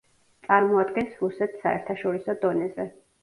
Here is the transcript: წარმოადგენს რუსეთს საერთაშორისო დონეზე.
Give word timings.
წარმოადგენს 0.45 1.19
რუსეთს 1.25 1.61
საერთაშორისო 1.65 2.37
დონეზე. 2.47 2.89